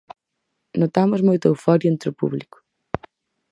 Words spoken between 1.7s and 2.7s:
entre o público.